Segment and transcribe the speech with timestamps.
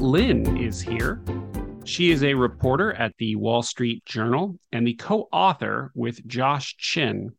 [0.00, 1.20] Lin is here.
[1.84, 6.74] She is a reporter at the Wall Street Journal and the co author with Josh
[6.78, 7.32] Chin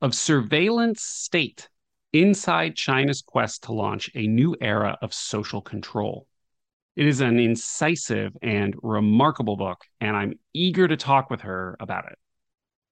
[0.00, 1.68] of Surveillance State
[2.12, 6.26] Inside China's Quest to Launch a New Era of Social Control.
[6.96, 12.06] It is an incisive and remarkable book, and I'm eager to talk with her about
[12.10, 12.18] it.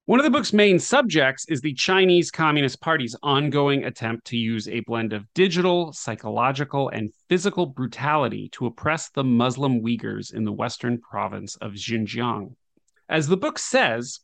[0.09, 4.67] One of the book's main subjects is the Chinese Communist Party's ongoing attempt to use
[4.67, 10.53] a blend of digital, psychological, and physical brutality to oppress the Muslim Uyghurs in the
[10.53, 12.55] western province of Xinjiang.
[13.11, 14.21] As the book says,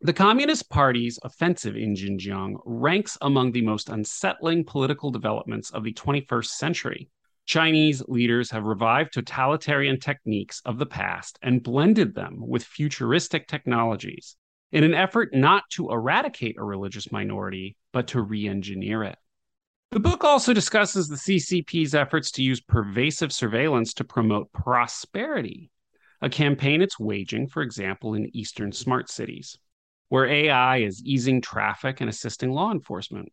[0.00, 5.94] the Communist Party's offensive in Xinjiang ranks among the most unsettling political developments of the
[5.94, 7.10] 21st century.
[7.44, 14.36] Chinese leaders have revived totalitarian techniques of the past and blended them with futuristic technologies
[14.72, 19.16] in an effort not to eradicate a religious minority, but to re engineer it.
[19.90, 25.70] The book also discusses the CCP's efforts to use pervasive surveillance to promote prosperity,
[26.20, 29.58] a campaign it's waging, for example, in eastern smart cities,
[30.10, 33.32] where AI is easing traffic and assisting law enforcement.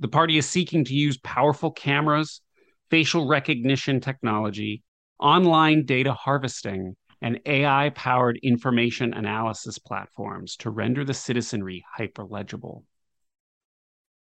[0.00, 2.42] The party is seeking to use powerful cameras,
[2.90, 4.82] facial recognition technology,
[5.18, 12.84] online data harvesting, and AI powered information analysis platforms to render the citizenry hyperlegible.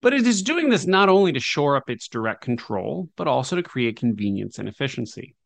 [0.01, 3.57] But it is doing this not only to shore up its direct control, but also
[3.57, 5.37] to create convenience and efficiency.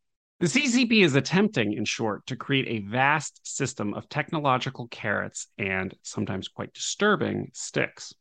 [0.40, 5.94] The CCP is attempting, in short, to create a vast system of technological carrots and
[6.02, 8.12] sometimes quite disturbing sticks.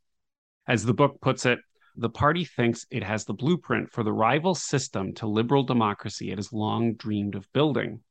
[0.68, 1.60] As the book puts it,
[1.98, 6.38] the party thinks it has the blueprint for the rival system to liberal democracy it
[6.38, 8.02] has long dreamed of building.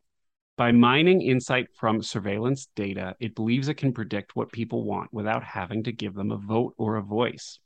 [0.57, 5.43] By mining insight from surveillance data, it believes it can predict what people want without
[5.43, 7.59] having to give them a vote or a voice.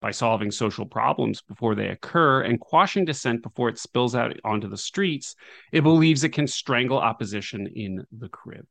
[0.00, 4.68] By solving social problems before they occur and quashing dissent before it spills out onto
[4.68, 5.34] the streets,
[5.72, 8.66] it believes it can strangle opposition in the crib.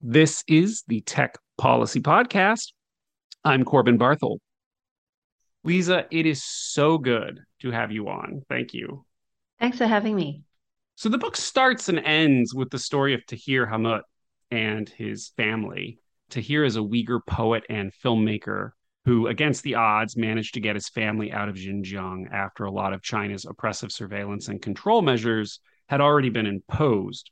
[0.00, 2.72] This is the Tech Policy Podcast.
[3.44, 4.38] I'm Corbin Barthold.
[5.62, 8.42] Lisa, it is so good to have you on.
[8.48, 9.04] Thank you.
[9.60, 10.42] Thanks for having me.
[10.96, 14.02] So the book starts and ends with the story of Tahir Hamut
[14.50, 15.98] and his family.
[16.30, 18.70] Tahir is a Uyghur poet and filmmaker
[19.04, 22.92] who, against the odds, managed to get his family out of Xinjiang after a lot
[22.92, 27.30] of China's oppressive surveillance and control measures had already been imposed.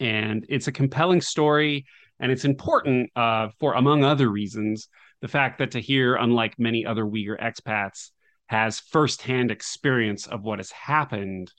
[0.00, 1.84] And it's a compelling story,
[2.18, 4.88] and it's important uh, for, among other reasons,
[5.20, 8.10] the fact that Tahir, unlike many other Uyghur expats,
[8.46, 11.52] has firsthand experience of what has happened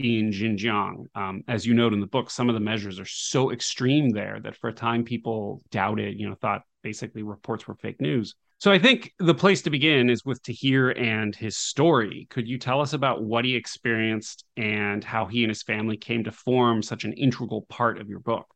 [0.00, 1.06] in Xinjiang.
[1.14, 4.40] Um, as you note in the book, some of the measures are so extreme there
[4.42, 8.34] that for a time people doubted, you know, thought basically reports were fake news.
[8.58, 12.26] So I think the place to begin is with Tahir and his story.
[12.28, 16.24] Could you tell us about what he experienced and how he and his family came
[16.24, 18.46] to form such an integral part of your book?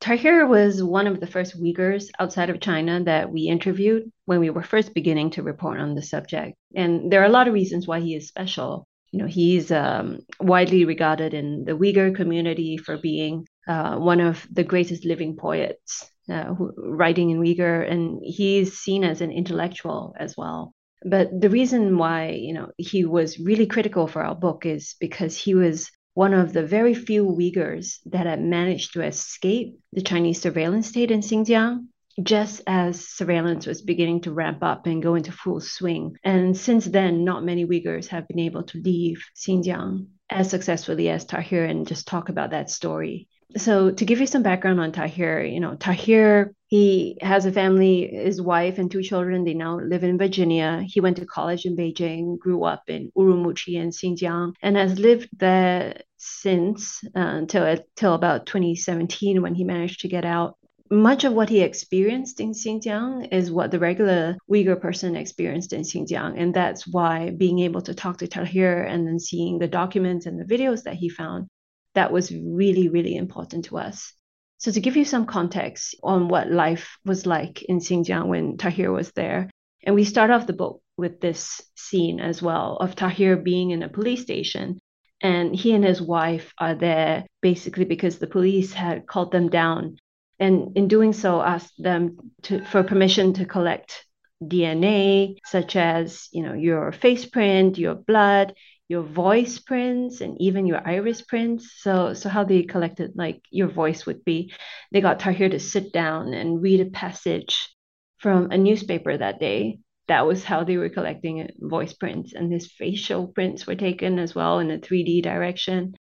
[0.00, 4.50] Tahir was one of the first Uyghurs outside of China that we interviewed when we
[4.50, 6.54] were first beginning to report on the subject.
[6.74, 8.86] And there are a lot of reasons why he is special
[9.16, 14.46] you know, he's um, widely regarded in the Uyghur community for being uh, one of
[14.52, 20.14] the greatest living poets uh, who, writing in Uyghur, and he's seen as an intellectual
[20.20, 20.74] as well.
[21.02, 25.34] But the reason why you know he was really critical for our book is because
[25.34, 30.42] he was one of the very few Uyghurs that had managed to escape the Chinese
[30.42, 31.86] surveillance state in Xinjiang
[32.22, 36.16] just as surveillance was beginning to ramp up and go into full swing.
[36.24, 41.24] And since then, not many Uyghurs have been able to leave Xinjiang as successfully as
[41.24, 43.28] Tahir and just talk about that story.
[43.56, 48.08] So to give you some background on Tahir, you know, Tahir, he has a family,
[48.08, 49.44] his wife and two children.
[49.44, 50.82] They now live in Virginia.
[50.84, 55.28] He went to college in Beijing, grew up in Urumqi and Xinjiang, and has lived
[55.38, 60.56] there since uh, until until about 2017 when he managed to get out
[60.90, 65.82] much of what he experienced in Xinjiang is what the regular Uyghur person experienced in
[65.82, 66.40] Xinjiang.
[66.40, 70.38] And that's why being able to talk to Tahir and then seeing the documents and
[70.38, 71.48] the videos that he found,
[71.94, 74.12] that was really, really important to us.
[74.58, 78.90] So, to give you some context on what life was like in Xinjiang when Tahir
[78.90, 79.50] was there,
[79.84, 83.82] and we start off the book with this scene as well of Tahir being in
[83.82, 84.78] a police station.
[85.22, 89.96] And he and his wife are there basically because the police had called them down
[90.38, 94.04] and in doing so asked them to, for permission to collect
[94.42, 98.54] DNA, such as you know your face print, your blood,
[98.88, 101.72] your voice prints, and even your iris prints.
[101.80, 104.52] So so how they collected like your voice would be,
[104.92, 107.74] they got Tahir to sit down and read a passage
[108.18, 109.80] from a newspaper that day.
[110.08, 114.18] That was how they were collecting uh, voice prints, and his facial prints were taken
[114.18, 115.94] as well in a 3D direction.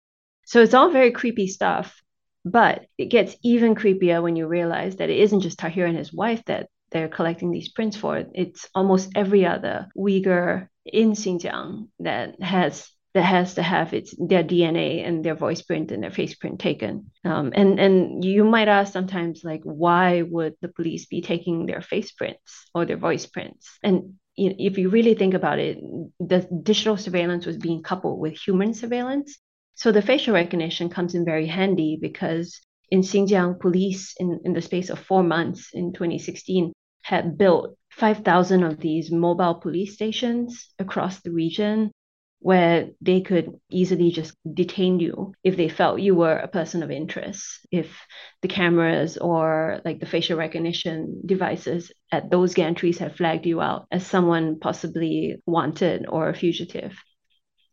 [0.45, 1.95] So it's all very creepy stuff.
[2.45, 6.13] But it gets even creepier when you realize that it isn't just Tahir and his
[6.13, 8.23] wife that they're collecting these prints for.
[8.33, 14.43] It's almost every other Uyghur in Xinjiang that has that has to have its their
[14.43, 17.11] DNA and their voice print and their face print taken.
[17.23, 21.81] Um, and and you might ask sometimes like why would the police be taking their
[21.81, 23.79] face prints or their voice prints?
[23.81, 25.79] And if you really think about it,
[26.19, 29.39] the digital surveillance was being coupled with human surveillance.
[29.75, 34.61] So the facial recognition comes in very handy because in Xinjiang, police in, in the
[34.61, 36.71] space of four months in 2016
[37.03, 41.91] had built 5,000 of these mobile police stations across the region
[42.39, 46.91] where they could easily just detain you if they felt you were a person of
[46.91, 48.05] interest if
[48.41, 53.87] the cameras or like the facial recognition devices at those gantries had flagged you out
[53.91, 56.95] as someone possibly wanted or a fugitive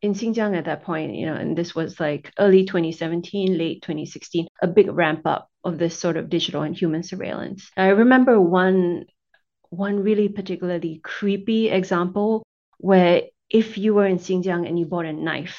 [0.02, 4.48] in Xinjiang at that point, you know, and this was like early 2017, late 2016,
[4.60, 7.70] a big ramp up of this sort of digital and human surveillance.
[7.76, 9.06] I remember one
[9.70, 12.42] one really particularly creepy example
[12.76, 15.58] where if you were in Xinjiang and you bought a knife,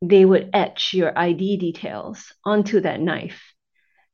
[0.00, 3.42] they would etch your ID details onto that knife.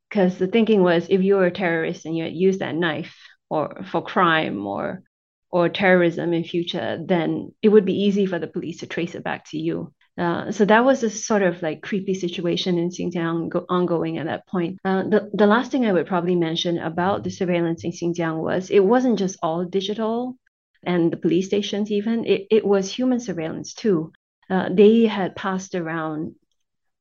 [0.08, 3.14] Because the thinking was if you were a terrorist and you had used that knife
[3.48, 5.02] or for crime or
[5.52, 9.22] or terrorism in future, then it would be easy for the police to trace it
[9.22, 9.92] back to you.
[10.18, 14.26] Uh, so that was a sort of like creepy situation in Xinjiang go- ongoing at
[14.26, 14.78] that point.
[14.84, 18.70] Uh, the, the last thing I would probably mention about the surveillance in Xinjiang was
[18.70, 20.36] it wasn't just all digital
[20.84, 24.12] and the police stations even, it, it was human surveillance too.
[24.50, 26.34] Uh, they had passed around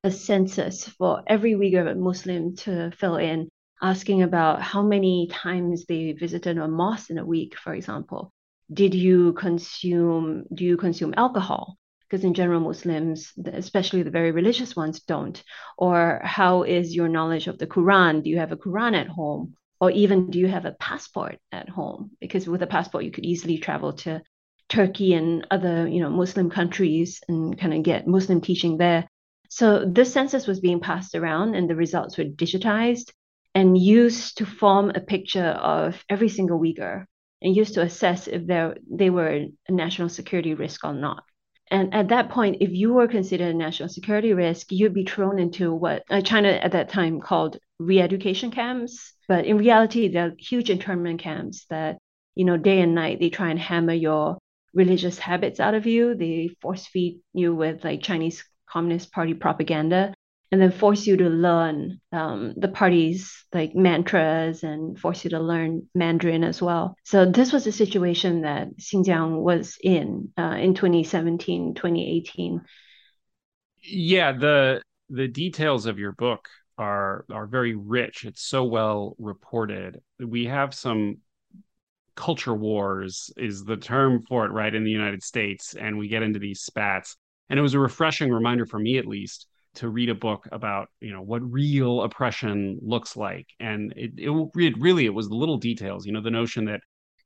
[0.03, 3.49] a census for every Uyghur Muslim to fill in,
[3.81, 8.31] asking about how many times they visited a mosque in a week, for example.
[8.73, 11.77] Did you consume, do you consume alcohol?
[12.01, 15.41] Because in general, Muslims, especially the very religious ones, don't.
[15.77, 18.23] Or how is your knowledge of the Quran?
[18.23, 19.55] Do you have a Quran at home?
[19.81, 22.11] or even do you have a passport at home?
[22.21, 24.21] Because with a passport, you could easily travel to
[24.69, 29.07] Turkey and other, you know, Muslim countries and kind of get Muslim teaching there.
[29.49, 33.11] So this census was being passed around and the results were digitized
[33.55, 37.05] and used to form a picture of every single Uyghur
[37.41, 41.23] and used to assess if they were a national security risk or not.
[41.69, 45.39] And at that point, if you were considered a national security risk, you'd be thrown
[45.39, 49.13] into what uh, China at that time called re-education camps.
[49.27, 51.97] But in reality, they're huge internment camps that,
[52.35, 54.37] you know, day and night, they try and hammer your
[54.73, 56.13] religious habits out of you.
[56.13, 60.13] They force feed you with like Chinese Communist Party propaganda
[60.51, 65.39] and then force you to learn um, the party's like mantras and force you to
[65.39, 66.95] learn Mandarin as well.
[67.05, 72.61] So this was a situation that Xinjiang was in uh, in 2017, 2018.
[73.83, 78.25] Yeah, the the details of your book are are very rich.
[78.25, 80.01] It's so well reported.
[80.19, 81.17] We have some
[82.15, 86.21] culture wars is the term for it right in the United States and we get
[86.21, 87.15] into these spats.
[87.49, 90.89] And it was a refreshing reminder for me at least to read a book about
[90.99, 93.47] you know what real oppression looks like.
[93.59, 96.81] And it, it, it really it was the little details you know the notion that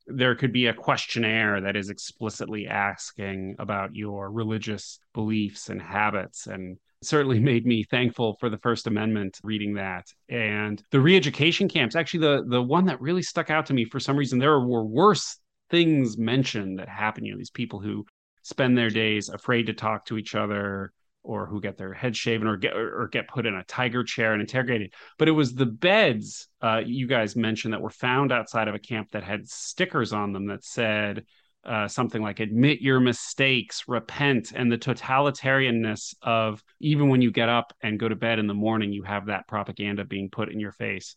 [0.06, 6.46] there could be a questionnaire that is explicitly asking about your religious beliefs and habits
[6.46, 10.06] and certainly made me thankful for the first amendment reading that.
[10.28, 14.00] And the re-education camps actually the the one that really stuck out to me for
[14.00, 15.38] some reason there were worse
[15.68, 18.04] things mentioned that happen you know these people who
[18.42, 20.92] spend their days afraid to talk to each other
[21.26, 24.32] or who get their head shaven or get or get put in a tiger chair
[24.32, 24.94] and interrogated.
[25.18, 28.78] But it was the beds uh, you guys mentioned that were found outside of a
[28.78, 31.24] camp that had stickers on them that said
[31.64, 37.48] uh, something like "admit your mistakes, repent," and the totalitarianness of even when you get
[37.48, 40.60] up and go to bed in the morning, you have that propaganda being put in
[40.60, 41.16] your face.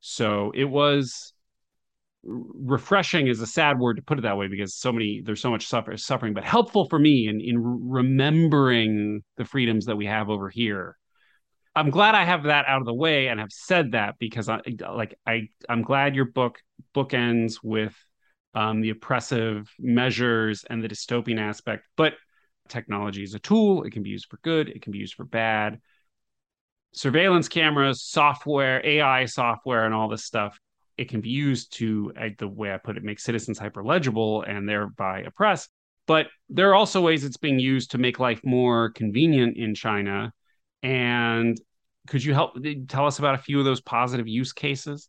[0.00, 1.34] So it was
[2.26, 5.50] refreshing is a sad word to put it that way because so many there's so
[5.50, 10.28] much suffer, suffering but helpful for me in in remembering the freedoms that we have
[10.28, 10.96] over here.
[11.74, 14.60] I'm glad i have that out of the way and have said that because i
[14.80, 16.58] like i i'm glad your book
[16.94, 17.94] bookends with
[18.54, 22.14] um, the oppressive measures and the dystopian aspect but
[22.68, 23.84] technology is a tool.
[23.84, 24.68] It can be used for good.
[24.68, 25.80] It can be used for bad.
[26.92, 30.58] Surveillance cameras software ai software and all this stuff
[30.98, 34.68] it can be used to, the way I put it, make citizens hyper legible and
[34.68, 35.68] thereby oppress.
[36.06, 40.32] But there are also ways it's being used to make life more convenient in China.
[40.82, 41.60] And
[42.06, 45.08] could you help eh, tell us about a few of those positive use cases?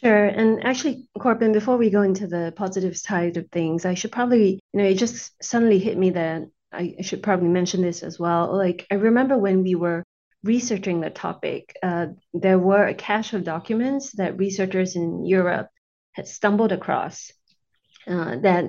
[0.00, 0.26] Sure.
[0.26, 4.60] And actually, Corbin, before we go into the positive side of things, I should probably,
[4.72, 8.56] you know, it just suddenly hit me that I should probably mention this as well.
[8.56, 10.02] Like, I remember when we were
[10.44, 15.68] researching the topic, uh, there were a cache of documents that researchers in Europe
[16.12, 17.30] had stumbled across
[18.06, 18.64] uh, that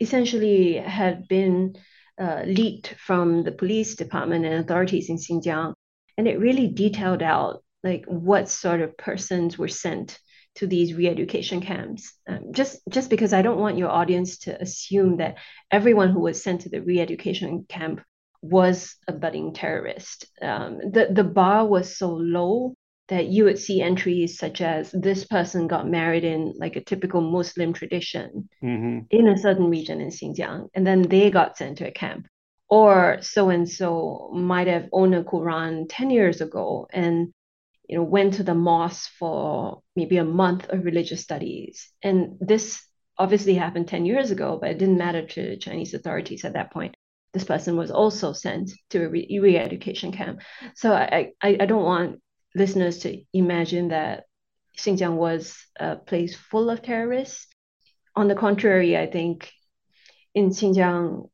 [0.00, 1.76] essentially had been
[2.20, 5.74] uh, leaked from the police department and authorities in Xinjiang.
[6.18, 10.18] And it really detailed out like what sort of persons were sent
[10.54, 15.16] to these re-education camps um, just just because i don't want your audience to assume
[15.16, 15.38] that
[15.70, 18.02] everyone who was sent to the re-education camp
[18.42, 22.74] was a budding terrorist um, the, the bar was so low
[23.08, 27.20] that you would see entries such as this person got married in like a typical
[27.20, 29.00] muslim tradition mm-hmm.
[29.10, 32.26] in a certain region in xinjiang and then they got sent to a camp
[32.68, 37.32] or so and so might have owned a quran 10 years ago and
[37.92, 41.90] you know, went to the mosque for maybe a month of religious studies.
[42.02, 42.82] And this
[43.18, 46.96] obviously happened 10 years ago, but it didn't matter to Chinese authorities at that point.
[47.32, 50.40] This person was also sent to a re education camp.
[50.74, 52.20] So I, I, I don't want
[52.54, 54.24] listeners to imagine that
[54.78, 57.46] Xinjiang was a place full of terrorists.
[58.14, 59.50] On the contrary, I think
[60.34, 61.28] in Xinjiang,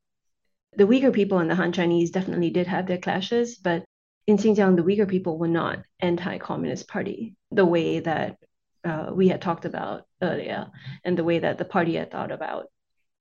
[0.77, 3.85] the Uyghur people and the Han Chinese definitely did have their clashes, but
[4.27, 8.37] in Xinjiang, the Uyghur people were not anti-communist party the way that
[8.85, 10.69] uh, we had talked about earlier,
[11.05, 12.67] and the way that the party had thought about.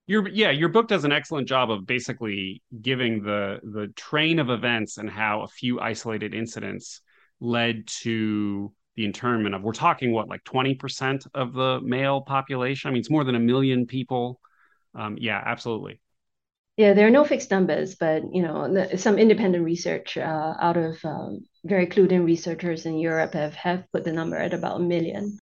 [0.08, 4.50] Your yeah, your book does an excellent job of basically giving the the train of
[4.50, 7.02] events and how a few isolated incidents
[7.42, 12.88] led to the internment of we're talking what like 20% of the male population?
[12.88, 14.40] I mean it's more than a million people.
[14.96, 16.00] Um, yeah absolutely.
[16.78, 21.04] Yeah, there are no fixed numbers, but you know, some independent research uh, out of
[21.04, 24.84] um, very clued in researchers in Europe have have put the number at about a
[24.84, 25.40] million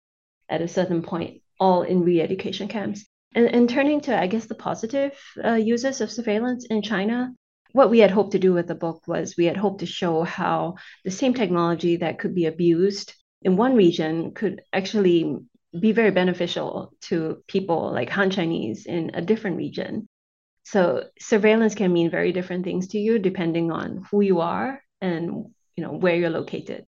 [0.49, 3.07] at a certain point, all in re-education camps.
[3.35, 5.13] And, and turning to, I guess, the positive
[5.45, 7.33] uh, uses of surveillance in China,
[7.73, 10.23] what we had hoped to do with the book was we had hoped to show
[10.23, 15.37] how the same technology that could be abused in one region could actually
[15.79, 20.09] be very beneficial to people like Han Chinese in a different region.
[20.65, 25.47] So surveillance can mean very different things to you depending on who you are and
[25.77, 26.85] you know where you're located.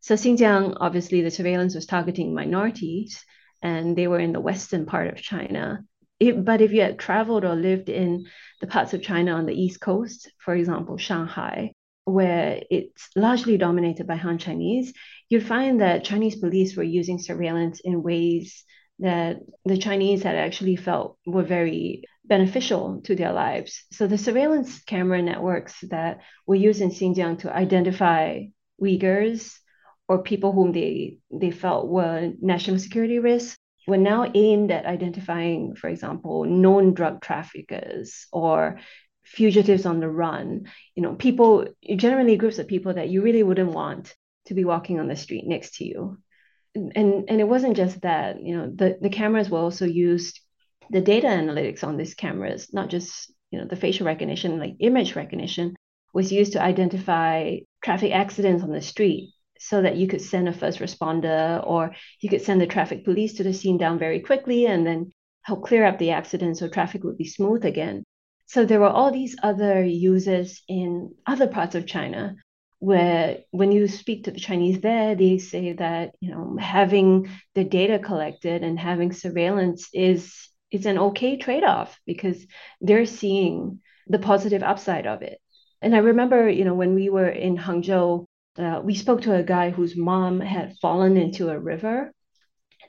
[0.00, 3.24] So Xinjiang, obviously, the surveillance was targeting minorities,
[3.64, 5.84] and they were in the western part of China.
[6.20, 8.26] It, but if you had traveled or lived in
[8.60, 11.72] the parts of China on the east coast, for example, Shanghai,
[12.04, 14.92] where it's largely dominated by Han Chinese,
[15.30, 18.64] you'd find that Chinese police were using surveillance in ways
[18.98, 23.84] that the Chinese had actually felt were very beneficial to their lives.
[23.92, 28.44] So the surveillance camera networks that were used in Xinjiang to identify
[28.80, 29.58] Uyghurs
[30.08, 35.74] or people whom they, they felt were national security risks were now aimed at identifying,
[35.74, 38.80] for example, known drug traffickers or
[39.24, 40.66] fugitives on the run.
[40.94, 44.14] You know, people generally groups of people that you really wouldn't want
[44.46, 46.18] to be walking on the street next to you.
[46.74, 50.40] And and it wasn't just that, you know, the, the cameras were also used
[50.90, 55.14] the data analytics on these cameras, not just you know the facial recognition, like image
[55.14, 55.76] recognition,
[56.12, 59.33] was used to identify traffic accidents on the street
[59.68, 63.32] so that you could send a first responder or you could send the traffic police
[63.34, 65.10] to the scene down very quickly and then
[65.42, 68.04] help clear up the accident so traffic would be smooth again.
[68.46, 72.36] So there were all these other uses in other parts of China
[72.78, 77.64] where when you speak to the Chinese there, they say that you know having the
[77.64, 82.44] data collected and having surveillance is it's an okay trade-off because
[82.82, 85.38] they're seeing the positive upside of it.
[85.80, 88.26] And I remember, you know, when we were in Hangzhou,
[88.58, 92.12] uh, we spoke to a guy whose mom had fallen into a river.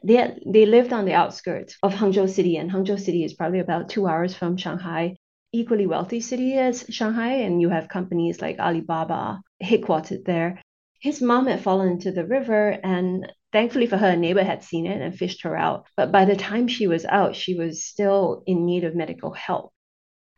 [0.04, 3.60] They had, they lived on the outskirts of Hangzhou City, and Hangzhou City is probably
[3.60, 5.16] about two hours from Shanghai,
[5.52, 10.62] equally wealthy city as Shanghai, and you have companies like Alibaba headquartered there.
[11.00, 14.86] His mom had fallen into the river, and Thankfully for her, a neighbor had seen
[14.86, 15.86] it and fished her out.
[15.96, 19.72] But by the time she was out, she was still in need of medical help.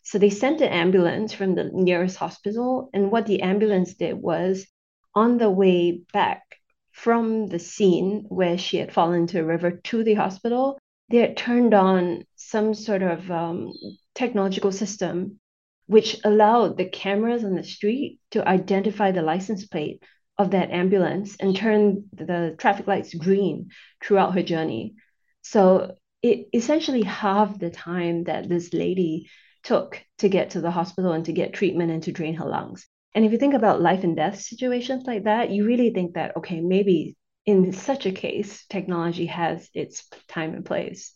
[0.03, 2.91] So they sent an ambulance from the nearest hospital.
[2.93, 4.67] And what the ambulance did was
[5.16, 6.44] on the way back
[6.92, 11.38] from the scene where she had fallen into a river to the hospital, they had
[11.38, 13.72] turned on some sort of um,
[14.16, 15.40] technological system
[15.86, 20.04] which allowed the cameras on the street to identify the license plate
[20.38, 23.70] of that ambulance and turn the traffic lights green
[24.04, 24.96] throughout her journey.
[25.42, 29.30] So it essentially halved the time that this lady
[29.64, 32.86] took to get to the hospital and to get treatment and to drain her lungs.
[33.16, 36.38] And if you think about life and death situations like that, you really think that,
[36.38, 41.14] okay, maybe in such a case, technology has its time and place.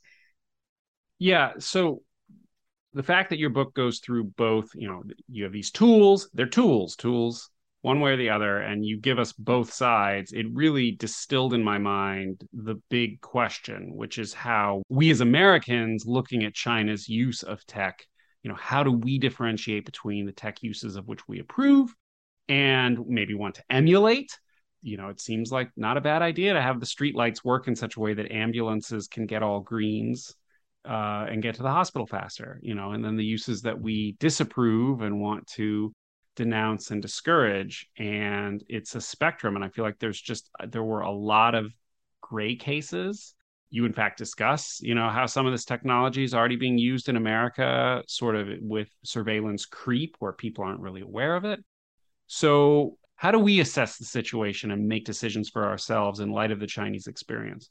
[1.20, 1.54] Yeah.
[1.60, 2.02] So
[2.94, 6.46] the fact that your book goes through both, you know, you have these tools, they're
[6.48, 7.50] tools, tools
[7.82, 11.64] one way or the other, and you give us both sides, it really distilled in
[11.64, 17.42] my mind the big question, which is how we as Americans looking at China's use
[17.44, 18.06] of tech,
[18.44, 21.94] you know, how do we differentiate between the tech uses of which we approve
[22.50, 24.38] and maybe want to emulate?
[24.82, 27.76] You know, it seems like not a bad idea to have the streetlights work in
[27.76, 30.36] such a way that ambulances can get all greens
[30.86, 34.16] uh, and get to the hospital faster, you know, and then the uses that we
[34.20, 35.94] disapprove and want to
[36.36, 37.88] denounce and discourage.
[37.98, 39.56] And it's a spectrum.
[39.56, 41.72] And I feel like there's just, there were a lot of
[42.22, 43.36] gray cases.
[43.72, 47.10] You, in fact, discuss, you know, how some of this technology is already being used
[47.10, 51.64] in America, sort of with surveillance creep, where people aren't really aware of it.
[52.28, 56.60] So, how do we assess the situation and make decisions for ourselves in light of
[56.60, 57.70] the Chinese experience?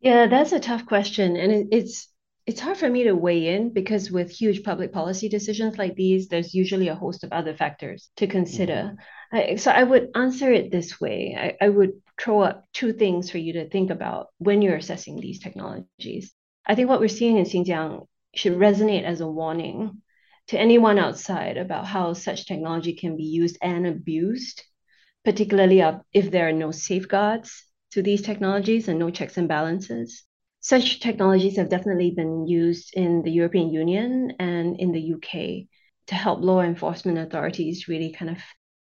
[0.00, 1.36] Yeah, that's a tough question.
[1.36, 2.08] And it's
[2.46, 6.28] it's hard for me to weigh in because with huge public policy decisions like these,
[6.28, 8.94] there's usually a host of other factors to consider.
[9.32, 9.52] Mm-hmm.
[9.52, 13.30] I, so I would answer it this way I, I would throw up two things
[13.30, 16.32] for you to think about when you're assessing these technologies.
[16.66, 20.02] I think what we're seeing in Xinjiang should resonate as a warning
[20.48, 24.62] to anyone outside about how such technology can be used and abused,
[25.24, 30.24] particularly if there are no safeguards to these technologies and no checks and balances
[30.64, 35.68] such technologies have definitely been used in the European Union and in the UK
[36.06, 38.38] to help law enforcement authorities really kind of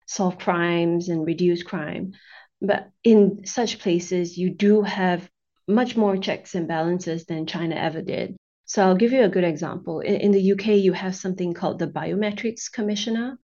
[0.05, 2.13] solve crimes and reduce crime.
[2.61, 5.29] But in such places, you do have
[5.67, 8.35] much more checks and balances than China ever did.
[8.65, 9.99] So I'll give you a good example.
[9.99, 13.37] In, in the UK, you have something called the Biometrics Commissioner.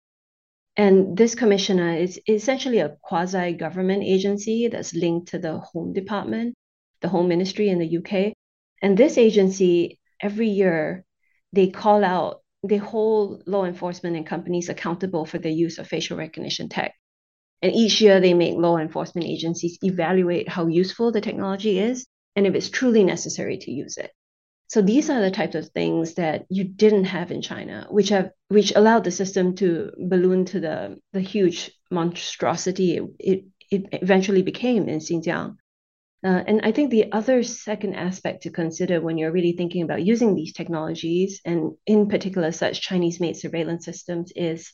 [0.78, 6.56] And this commissioner is essentially a quasi government agency that's linked to the Home Department
[7.02, 8.34] the Home Ministry in the UK.
[8.82, 11.04] And this agency, every year,
[11.52, 16.18] they call out, they hold law enforcement and companies accountable for the use of facial
[16.18, 16.94] recognition tech.
[17.62, 22.48] And each year, they make law enforcement agencies evaluate how useful the technology is and
[22.48, 24.12] if it's truly necessary to use it.
[24.68, 28.32] So these are the types of things that you didn't have in China, which have
[28.48, 34.42] which allowed the system to balloon to the the huge monstrosity it, it, it eventually
[34.42, 35.58] became in Xinjiang.
[36.24, 40.06] Uh, and I think the other second aspect to consider when you're really thinking about
[40.06, 44.72] using these technologies, and in particular such Chinese made surveillance systems, is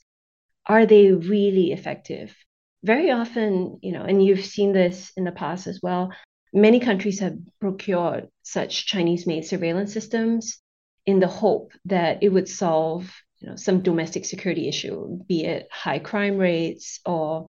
[0.68, 2.36] are they really effective?
[2.84, 6.12] Very often, you know, and you've seen this in the past as well,
[6.54, 10.60] many countries have procured such Chinese made surveillance systems
[11.06, 15.68] in the hope that it would solve you know, some domestic security issue, be it
[15.72, 17.48] high crime rates or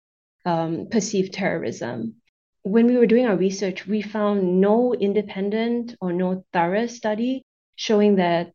[0.46, 2.16] um, perceived terrorism
[2.64, 7.44] when we were doing our research, we found no independent or no thorough study
[7.76, 8.52] showing that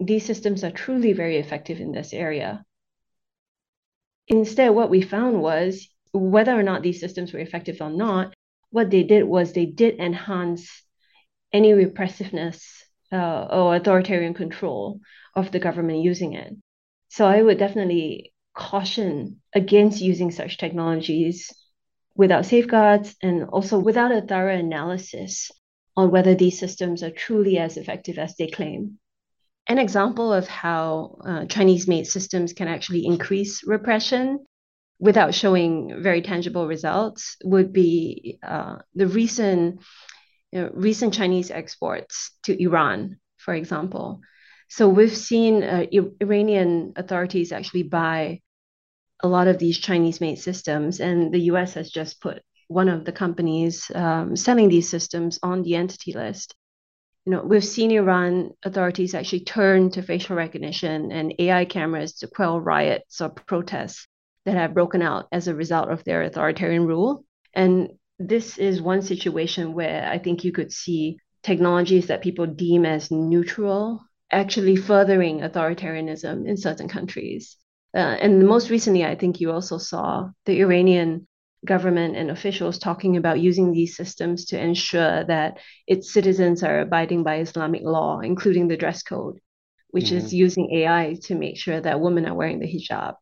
[0.00, 2.64] these systems are truly very effective in this area.
[4.26, 8.32] Instead, what we found was whether or not these systems were effective or not,
[8.70, 10.82] what they did was they did enhance
[11.52, 15.00] any repressiveness uh, or authoritarian control
[15.34, 16.54] of the government using it.
[17.08, 21.52] So I would definitely caution against using such technologies
[22.16, 25.50] without safeguards and also without a thorough analysis
[25.96, 28.98] on whether these systems are truly as effective as they claim.
[29.68, 34.44] An example of how uh, Chinese made systems can actually increase repression
[34.98, 39.80] without showing very tangible results would be uh, the recent
[40.52, 44.20] you know, recent Chinese exports to Iran, for example.
[44.68, 45.86] So we've seen uh,
[46.20, 48.40] Iranian authorities actually buy
[49.22, 53.04] a lot of these Chinese made systems, and the US has just put one of
[53.04, 56.54] the companies um, selling these systems on the entity list.
[57.26, 62.28] You know, we've seen Iran authorities actually turn to facial recognition and AI cameras to
[62.28, 64.06] quell riots or protests
[64.44, 67.24] that have broken out as a result of their authoritarian rule.
[67.54, 72.84] And this is one situation where I think you could see technologies that people deem
[72.86, 77.56] as neutral actually furthering authoritarianism in certain countries.
[77.94, 81.28] Uh, and most recently, I think you also saw the Iranian
[81.64, 87.22] government and officials talking about using these systems to ensure that its citizens are abiding
[87.22, 89.38] by Islamic law, including the dress code,
[89.90, 90.16] which mm-hmm.
[90.16, 93.14] is using AI to make sure that women are wearing the hijab.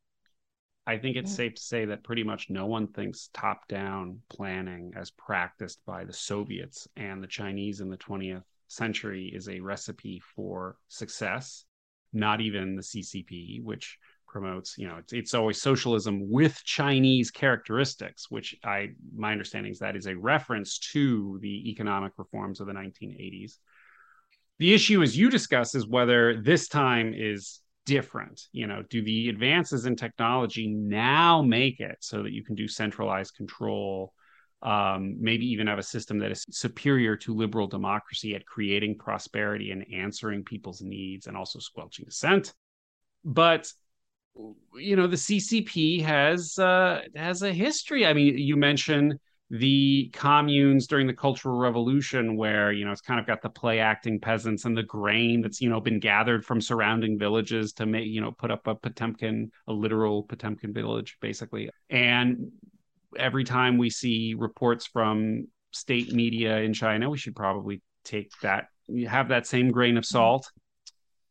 [0.86, 4.92] I think it's safe to say that pretty much no one thinks top down planning
[4.96, 10.20] as practiced by the Soviets and the Chinese in the 20th century is a recipe
[10.34, 11.64] for success,
[12.12, 18.30] not even the CCP, which promotes you know it's, it's always socialism with chinese characteristics
[18.30, 22.72] which i my understanding is that is a reference to the economic reforms of the
[22.72, 23.58] 1980s
[24.62, 28.42] the issue, as you discuss, is whether this time is different.
[28.52, 32.68] You know, do the advances in technology now make it so that you can do
[32.68, 34.12] centralized control?
[34.62, 39.72] Um, maybe even have a system that is superior to liberal democracy at creating prosperity
[39.72, 42.54] and answering people's needs and also squelching dissent.
[43.24, 43.72] But
[44.76, 48.06] you know, the CCP has uh, has a history.
[48.06, 49.18] I mean, you mentioned
[49.52, 53.80] the communes during the Cultural Revolution, where you know it's kind of got the play
[53.80, 58.06] acting peasants and the grain that's you know been gathered from surrounding villages to make
[58.06, 61.68] you know put up a Potemkin, a literal Potemkin village, basically.
[61.90, 62.50] And
[63.14, 68.68] every time we see reports from state media in China, we should probably take that
[69.06, 70.50] have that same grain of salt.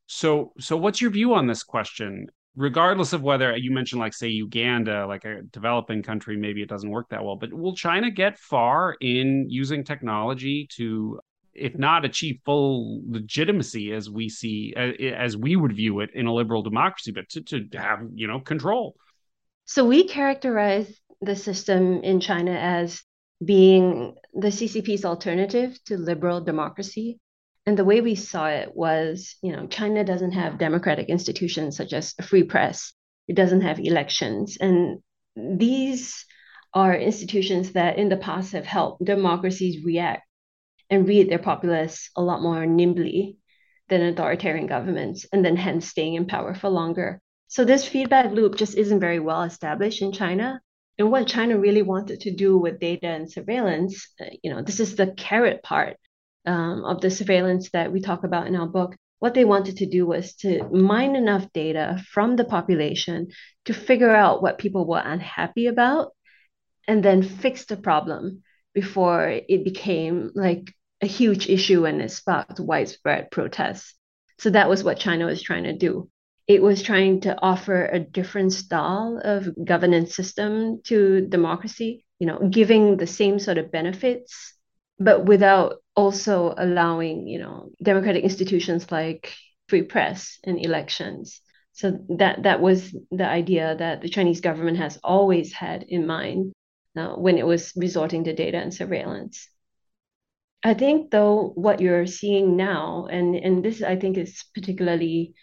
[0.05, 2.27] So, so what's your view on this question?
[2.55, 6.89] Regardless of whether you mentioned like say Uganda, like a developing country, maybe it doesn't
[6.89, 7.35] work that well.
[7.35, 11.19] But will China get far in using technology to,
[11.53, 16.33] if not achieve full legitimacy as we see, as we would view it in a
[16.33, 18.95] liberal democracy, but to, to have you know control?
[19.65, 23.01] So we characterize the system in China as
[23.43, 27.19] being the CCP's alternative to liberal democracy.
[27.65, 31.93] And the way we saw it was, you know, China doesn't have democratic institutions such
[31.93, 32.93] as a free press.
[33.27, 34.57] It doesn't have elections.
[34.59, 35.03] And
[35.35, 36.25] these
[36.73, 40.23] are institutions that in the past have helped democracies react
[40.89, 43.37] and read their populace a lot more nimbly
[43.89, 47.21] than authoritarian governments, and then hence staying in power for longer.
[47.47, 50.61] So this feedback loop just isn't very well established in China.
[50.97, 54.79] And what China really wanted to do with data and surveillance, uh, you know, this
[54.79, 55.97] is the carrot part
[56.45, 59.85] um, of the surveillance that we talk about in our book, what they wanted to
[59.85, 63.27] do was to mine enough data from the population
[63.65, 66.11] to figure out what people were unhappy about
[66.87, 68.41] and then fix the problem
[68.73, 73.93] before it became like a huge issue and it sparked widespread protests.
[74.39, 76.09] So that was what China was trying to do.
[76.47, 82.39] It was trying to offer a different style of governance system to democracy, you know,
[82.49, 84.55] giving the same sort of benefits
[85.03, 89.33] but without also allowing you know democratic institutions like
[89.67, 91.41] free press and elections.
[91.73, 96.53] So that that was the idea that the chinese government has always had in mind
[96.97, 99.47] uh, when it was resorting to data and surveillance.
[100.63, 105.33] I think though what you're seeing now and and this i think is particularly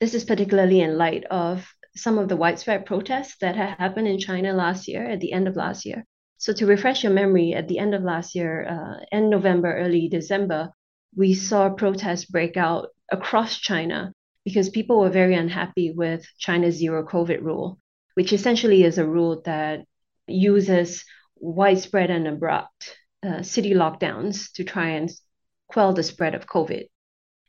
[0.00, 1.66] this is particularly in light of
[1.96, 5.48] some of the widespread protests that had happened in china last year at the end
[5.48, 6.04] of last year
[6.38, 10.08] so to refresh your memory, at the end of last year, uh, end November, early
[10.08, 10.70] December,
[11.16, 14.12] we saw protests break out across China
[14.44, 17.78] because people were very unhappy with China's zero COVID rule,
[18.14, 19.84] which essentially is a rule that
[20.26, 21.04] uses
[21.36, 22.96] widespread and abrupt
[23.26, 25.10] uh, city lockdowns to try and
[25.68, 26.84] quell the spread of COVID.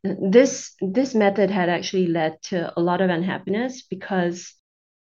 [0.04, 4.54] This this method had actually led to a lot of unhappiness because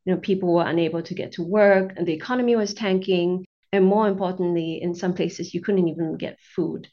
[0.04, 3.45] you know people were unable to get to work and the economy was tanking
[3.76, 6.88] and more importantly, in some places you couldn't even get food.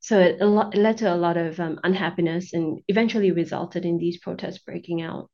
[0.00, 3.96] So it, lot, it led to a lot of um, unhappiness and eventually resulted in
[3.96, 5.30] these protests breaking out.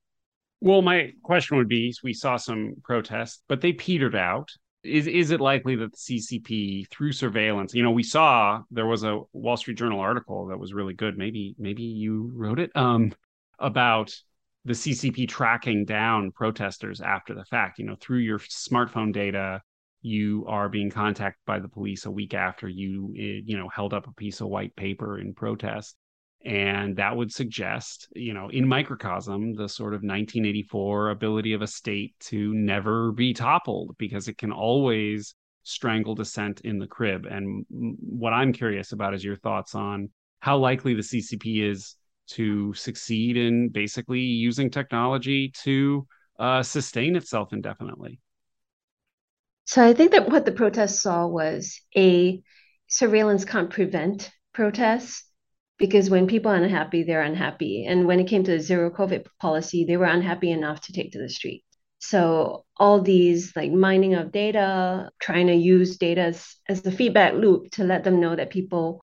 [0.61, 4.51] Well, my question would be: we saw some protests, but they petered out.
[4.83, 9.03] Is is it likely that the CCP, through surveillance, you know, we saw there was
[9.03, 11.19] a Wall Street Journal article that was really good.
[11.19, 13.13] Maybe maybe you wrote it um,
[13.59, 14.15] about
[14.65, 17.79] the CCP tracking down protesters after the fact.
[17.79, 19.63] You know, through your smartphone data,
[20.03, 23.93] you are being contacted by the police a week after you eh, you know held
[23.93, 25.97] up a piece of white paper in protest.
[26.43, 31.67] And that would suggest you know in microcosm the sort of 1984 ability of a
[31.67, 37.27] state to never be toppled because it can always strangle dissent in the crib.
[37.27, 40.09] And what i'm curious about is your thoughts on
[40.41, 41.97] how likely the ccp is
[42.29, 46.07] to succeed in basically using technology to
[46.39, 48.19] uh, sustain itself indefinitely
[49.71, 52.43] so I think that what the protests saw was a
[52.89, 55.23] surveillance can't prevent protests
[55.79, 57.87] because when people are unhappy, they're unhappy.
[57.87, 61.13] And when it came to the zero COVID policy, they were unhappy enough to take
[61.13, 61.63] to the street.
[62.01, 67.35] So all these like mining of data, trying to use data as, as the feedback
[67.35, 69.05] loop to let them know that people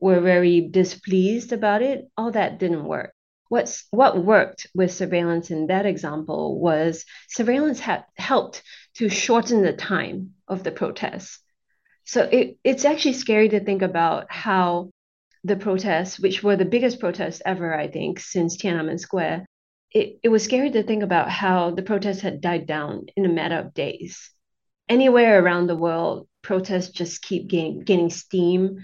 [0.00, 3.12] were very displeased about it, all that didn't work.
[3.50, 8.62] What's what worked with surveillance in that example was surveillance had helped
[8.98, 11.40] to shorten the time of the protests.
[12.04, 14.90] So it, it's actually scary to think about how
[15.44, 19.46] the protests, which were the biggest protests ever, I think, since Tiananmen Square,
[19.92, 23.28] it, it was scary to think about how the protests had died down in a
[23.28, 24.30] matter of days.
[24.88, 28.78] Anywhere around the world, protests just keep gaining, gaining steam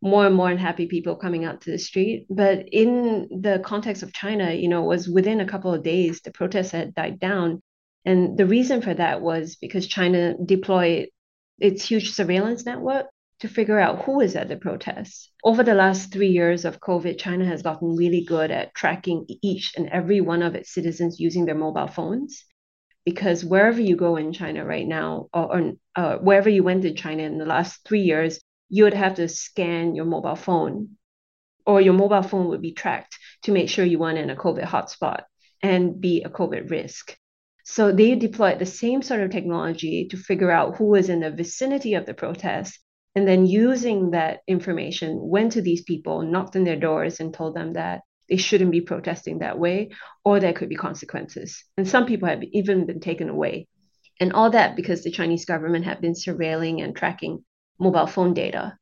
[0.00, 2.26] more and more unhappy people coming out to the street.
[2.28, 6.32] But in the context of China, you know, was within a couple of days, the
[6.32, 7.62] protests had died down.
[8.04, 11.08] And the reason for that was because China deployed
[11.58, 13.06] its huge surveillance network
[13.40, 15.30] to figure out who is at the protests.
[15.44, 19.72] Over the last three years of COVID, China has gotten really good at tracking each
[19.76, 22.44] and every one of its citizens using their mobile phones.
[23.04, 26.94] Because wherever you go in China right now, or, or uh, wherever you went in
[26.94, 30.90] China in the last three years, you would have to scan your mobile phone,
[31.66, 34.64] or your mobile phone would be tracked to make sure you weren't in a COVID
[34.64, 35.22] hotspot
[35.62, 37.16] and be a COVID risk.
[37.64, 41.30] So they deployed the same sort of technology to figure out who was in the
[41.30, 42.78] vicinity of the protest.
[43.14, 47.54] And then using that information, went to these people, knocked on their doors, and told
[47.54, 49.90] them that they shouldn't be protesting that way,
[50.24, 51.62] or there could be consequences.
[51.76, 53.68] And some people have even been taken away.
[54.18, 57.44] And all that because the Chinese government had been surveilling and tracking
[57.78, 58.76] mobile phone data.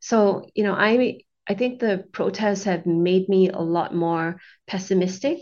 [0.00, 5.40] So, you know, I I think the protests have made me a lot more pessimistic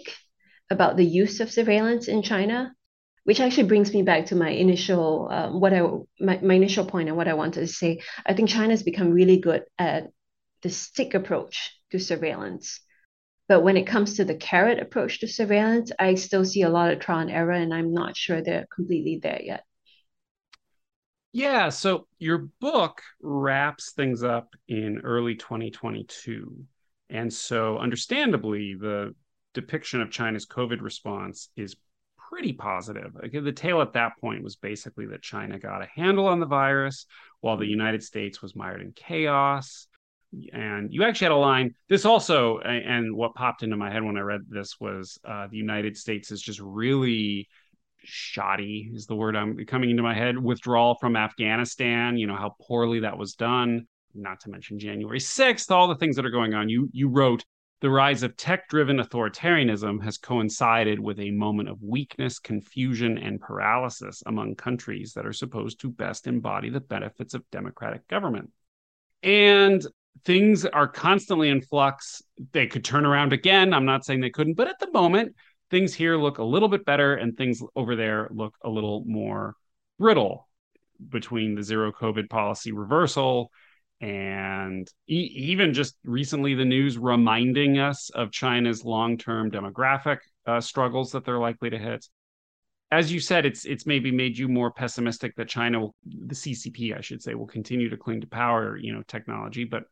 [0.72, 2.74] about the use of surveillance in China,
[3.24, 5.82] which actually brings me back to my initial um, what I
[6.20, 8.00] my, my initial point and what I wanted to say.
[8.26, 10.08] I think China has become really good at
[10.62, 12.80] the stick approach to surveillance.
[13.48, 16.92] But when it comes to the carrot approach to surveillance, I still see a lot
[16.92, 19.64] of trial and error, and I'm not sure they're completely there yet.
[21.32, 26.64] Yeah, so your book wraps things up in early 2022.
[27.08, 29.14] And so, understandably, the
[29.54, 31.76] depiction of China's COVID response is
[32.32, 33.12] pretty positive.
[33.30, 37.06] The tale at that point was basically that China got a handle on the virus
[37.40, 39.86] while the United States was mired in chaos.
[40.52, 41.74] And you actually had a line.
[41.90, 45.58] This also, and what popped into my head when I read this was uh, the
[45.58, 47.48] United States is just really
[48.02, 50.38] shoddy, is the word I'm coming into my head.
[50.38, 53.86] Withdrawal from Afghanistan, you know, how poorly that was done.
[54.14, 56.68] Not to mention January 6th, all the things that are going on.
[56.70, 57.44] You you wrote
[57.82, 63.40] the rise of tech driven authoritarianism has coincided with a moment of weakness, confusion, and
[63.40, 68.48] paralysis among countries that are supposed to best embody the benefits of democratic government.
[69.24, 69.84] And
[70.24, 72.22] things are constantly in flux.
[72.52, 73.74] They could turn around again.
[73.74, 75.34] I'm not saying they couldn't, but at the moment,
[75.68, 79.56] things here look a little bit better and things over there look a little more
[79.98, 80.48] brittle
[81.08, 83.50] between the zero COVID policy reversal
[84.02, 91.12] and e- even just recently the news reminding us of China's long-term demographic uh, struggles
[91.12, 92.04] that they're likely to hit.
[92.90, 96.94] As you said, it's it's maybe made you more pessimistic that China, will, the CCP,
[96.94, 99.64] I should say, will continue to cling to power, you know, technology.
[99.64, 99.84] But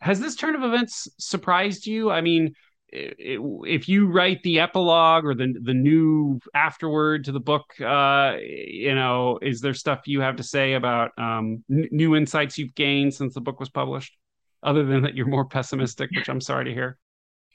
[0.00, 2.10] has this turn of events surprised you?
[2.10, 2.54] I mean,
[2.90, 8.94] if you write the epilogue or the the new afterword to the book, uh, you
[8.94, 13.14] know, is there stuff you have to say about um, n- new insights you've gained
[13.14, 14.16] since the book was published,
[14.62, 16.98] other than that you're more pessimistic, which I'm sorry to hear.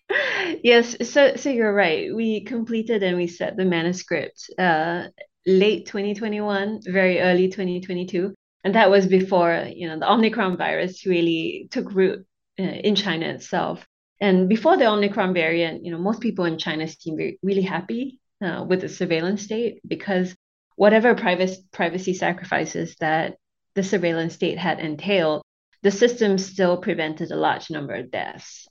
[0.61, 2.13] Yes, so so you're right.
[2.13, 5.07] We completed and we set the manuscript uh,
[5.47, 11.67] late 2021, very early 2022, and that was before you know the Omicron virus really
[11.71, 12.25] took root
[12.59, 13.85] uh, in China itself.
[14.23, 18.63] And before the Omicron variant, you know, most people in China seem really happy uh,
[18.65, 20.33] with the surveillance state because
[20.77, 23.35] whatever privacy privacy sacrifices that
[23.75, 25.41] the surveillance state had entailed,
[25.81, 28.65] the system still prevented a large number of deaths.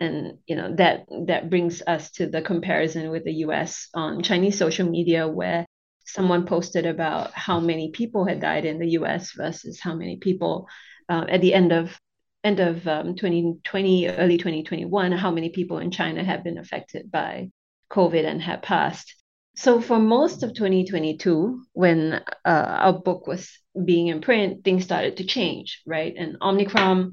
[0.00, 3.90] And you know that that brings us to the comparison with the U.S.
[3.92, 5.66] on Chinese social media, where
[6.06, 9.32] someone posted about how many people had died in the U.S.
[9.32, 10.68] versus how many people
[11.10, 12.00] uh, at the end of
[12.46, 17.50] end of um, 2020, early 2021, how many people in China have been affected by
[17.90, 19.14] COVID and have passed.
[19.56, 23.50] So for most of 2022, when uh, our book was
[23.84, 26.14] being in print, things started to change, right?
[26.16, 27.12] And Omicron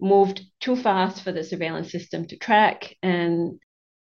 [0.00, 2.94] moved too fast for the surveillance system to track.
[3.02, 3.60] And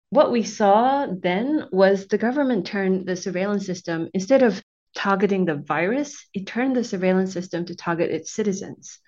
[0.09, 4.61] what we saw then was the government turned the surveillance system, instead of
[4.95, 8.99] targeting the virus, it turned the surveillance system to target its citizens.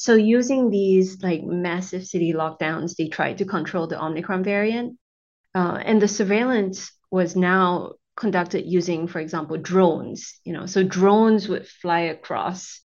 [0.00, 4.96] So using these like massive city lockdowns, they tried to control the Omicron variant.
[5.54, 10.40] Uh, and the surveillance was now conducted using, for example, drones.
[10.42, 12.80] You know, so drones would fly across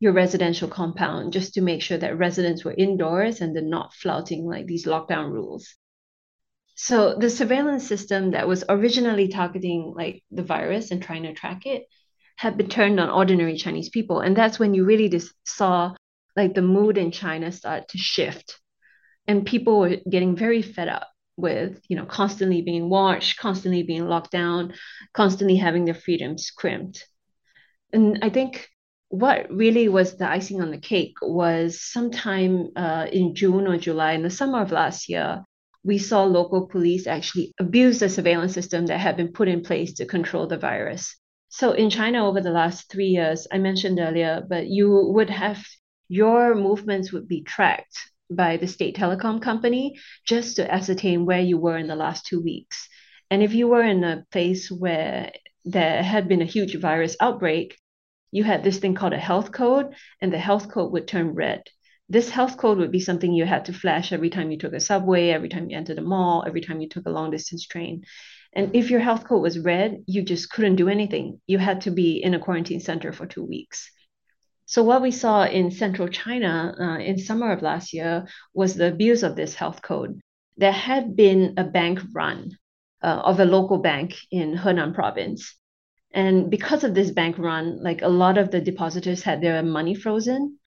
[0.00, 4.44] your residential compound just to make sure that residents were indoors and they're not flouting
[4.44, 5.72] like these lockdown rules.
[6.74, 11.64] So the surveillance system that was originally targeting like the virus and trying to track
[11.64, 11.84] it
[12.34, 14.18] had been turned on ordinary Chinese people.
[14.18, 15.94] And that's when you really just saw
[16.36, 18.60] like the mood in China started to shift.
[19.26, 24.06] And people were getting very fed up with, you know, constantly being watched, constantly being
[24.06, 24.74] locked down,
[25.12, 27.04] constantly having their freedoms crimped.
[27.92, 28.68] And I think
[29.08, 34.12] what really was the icing on the cake was sometime uh, in June or July
[34.12, 35.44] in the summer of last year,
[35.84, 39.94] we saw local police actually abuse the surveillance system that had been put in place
[39.94, 41.16] to control the virus.
[41.48, 45.64] So in China over the last three years, I mentioned earlier, but you would have
[46.08, 47.98] your movements would be tracked
[48.30, 52.42] by the state telecom company just to ascertain where you were in the last two
[52.42, 52.88] weeks.
[53.30, 55.32] And if you were in a place where
[55.64, 57.76] there had been a huge virus outbreak,
[58.30, 61.62] you had this thing called a health code, and the health code would turn red.
[62.08, 64.80] This health code would be something you had to flash every time you took a
[64.80, 68.04] subway, every time you entered a mall, every time you took a long distance train.
[68.52, 71.40] And if your health code was red, you just couldn't do anything.
[71.46, 73.90] You had to be in a quarantine center for two weeks.
[74.66, 78.88] So what we saw in central China uh, in summer of last year was the
[78.88, 80.20] abuse of this health code.
[80.56, 82.58] There had been a bank run
[83.02, 85.54] uh, of a local bank in Henan province.
[86.12, 89.94] And because of this bank run, like a lot of the depositors had their money
[89.94, 90.58] frozen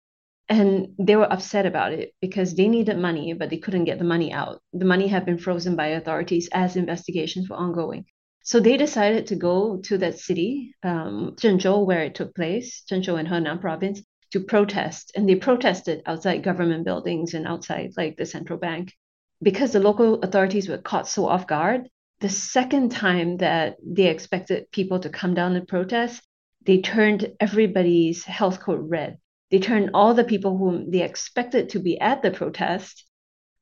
[0.47, 4.05] and they were upset about it because they needed money, but they couldn't get the
[4.05, 4.61] money out.
[4.73, 8.05] The money had been frozen by authorities as investigations were ongoing.
[8.49, 13.19] So they decided to go to that city, um, Zhengzhou, where it took place, Zhengzhou
[13.19, 15.11] in Henan province, to protest.
[15.15, 18.95] And they protested outside government buildings and outside like the central bank.
[19.39, 21.89] Because the local authorities were caught so off guard,
[22.21, 26.23] the second time that they expected people to come down and protest,
[26.65, 29.19] they turned everybody's health code red.
[29.51, 33.05] They turned all the people whom they expected to be at the protest,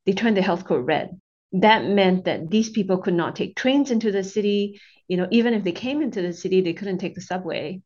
[0.05, 1.09] they turned the health code red
[1.53, 4.79] that meant that these people could not take trains into the city.
[5.07, 7.81] You know, even if they came into the city, they couldn't take the subway.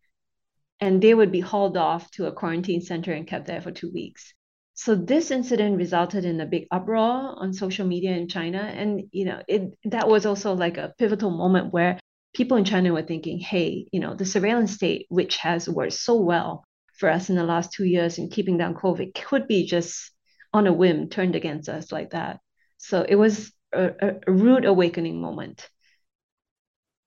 [0.79, 3.91] And they would be hauled off to a quarantine center and kept there for two
[3.91, 4.33] weeks.
[4.73, 8.57] So this incident resulted in a big uproar on social media in China.
[8.57, 11.99] And, you know, it that was also like a pivotal moment where
[12.33, 16.19] people in China were thinking, hey, you know, the surveillance state, which has worked so
[16.19, 16.63] well
[16.97, 20.11] for us in the last two years in keeping down COVID, could be just
[20.51, 22.39] on a whim turned against us like that.
[22.81, 25.69] So it was a, a rude awakening moment.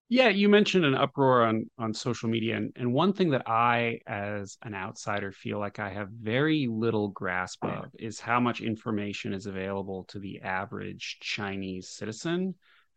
[0.08, 3.98] Yeah, you mentioned an uproar on on social media, and, and one thing that I,
[4.06, 9.32] as an outsider, feel like I have very little grasp of is how much information
[9.32, 12.54] is available to the average Chinese citizen.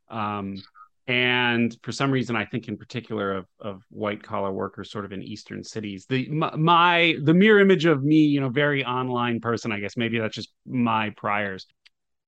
[0.10, 0.62] Um,
[1.08, 5.14] and for some reason, I think in particular of of white collar workers, sort of
[5.14, 6.06] in eastern cities.
[6.08, 9.72] The my, the mirror image of me, you know, very online person.
[9.72, 11.66] I guess maybe that's just my priors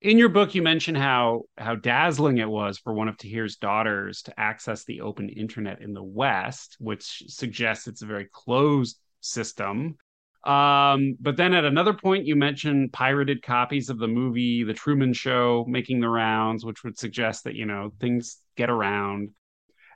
[0.00, 4.22] in your book you mention how how dazzling it was for one of Tahir's daughters
[4.22, 9.96] to access the open internet in the West, which suggests it's a very closed system.
[10.44, 15.12] Um, but then at another point you mentioned pirated copies of the movie The Truman
[15.12, 19.30] Show making the rounds, which would suggest that you know things get around.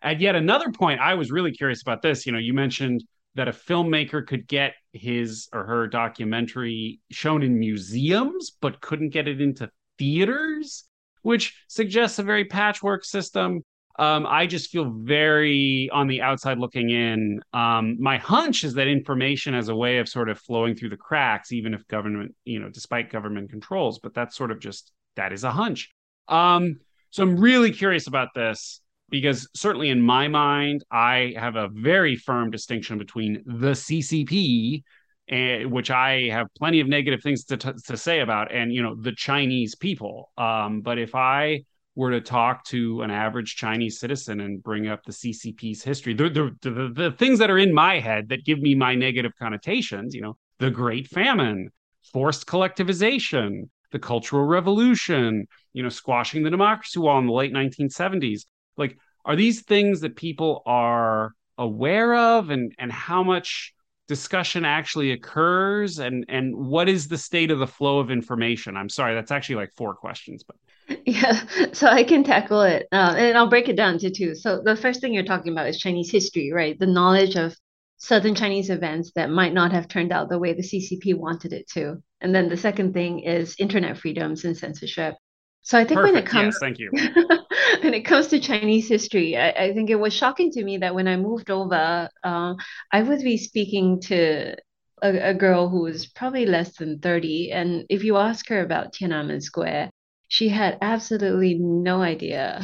[0.03, 2.27] At yet another point, I was really curious about this.
[2.27, 3.03] You know, you mentioned
[3.37, 9.27] that a filmmaker could get his or her documentary shown in museums, but couldn't get
[9.27, 10.85] it into theaters,
[11.23, 13.63] which suggests a very patchwork system.
[13.99, 17.41] Um, I just feel very on the outside looking in.
[17.53, 20.97] Um, my hunch is that information has a way of sort of flowing through the
[20.97, 24.01] cracks, even if government, you know, despite government controls.
[24.01, 25.91] But that's sort of just that is a hunch.
[26.29, 26.81] Um,
[27.11, 28.81] so I'm really curious about this
[29.11, 34.83] because certainly in my mind, I have a very firm distinction between the CCP,
[35.29, 38.95] and, which I have plenty of negative things to, to say about, and you know
[38.95, 40.31] the Chinese people.
[40.37, 41.65] Um, but if I
[41.97, 46.29] were to talk to an average Chinese citizen and bring up the CCP's history, the,
[46.29, 50.13] the, the, the things that are in my head that give me my negative connotations,
[50.13, 51.71] you know, the Great Famine,
[52.13, 58.43] forced collectivization, the Cultural Revolution, you know, squashing the democracy wall in the late 1970s.
[58.77, 63.73] Like, are these things that people are aware of, and and how much
[64.07, 68.77] discussion actually occurs and and what is the state of the flow of information?
[68.77, 70.57] I'm sorry that's actually like four questions but.
[71.07, 71.41] Yeah
[71.73, 74.35] so i can tackle it uh, and i'll break it down to two.
[74.35, 76.79] So the first thing you're talking about is chinese history right?
[76.79, 77.57] The knowledge of
[77.97, 81.69] southern chinese events that might not have turned out the way the ccp wanted it
[81.71, 82.03] to.
[82.21, 85.15] And then the second thing is internet freedoms and censorship.
[85.63, 86.15] So I think Perfect.
[86.15, 86.91] when it comes, yes, thank you.
[87.83, 90.95] when it comes to Chinese history, I, I, think it was shocking to me that
[90.95, 92.55] when I moved over, uh,
[92.93, 94.57] I would be speaking to
[95.03, 97.53] a, a, girl who was probably less than 30.
[97.53, 99.91] And if you ask her about Tiananmen Square,
[100.29, 102.63] she had absolutely no idea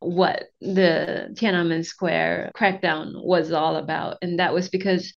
[0.00, 4.18] what the Tiananmen Square crackdown was all about.
[4.22, 5.14] And that was because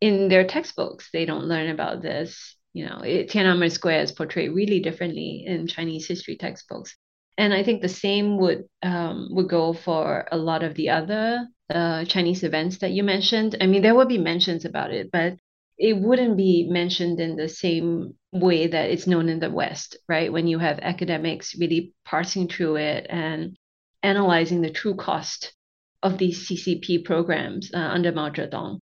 [0.00, 4.52] in their textbooks, they don't learn about this you know, it, Tiananmen Square is portrayed
[4.52, 6.96] really differently in Chinese history textbooks.
[7.38, 11.48] And I think the same would um, would go for a lot of the other
[11.70, 13.56] uh, Chinese events that you mentioned.
[13.60, 15.36] I mean, there will be mentions about it, but
[15.78, 20.32] it wouldn't be mentioned in the same way that it's known in the West, right?
[20.32, 23.56] When you have academics really parsing through it and
[24.02, 25.54] analyzing the true cost
[26.02, 28.78] of these CCP programs uh, under Mao Zedong.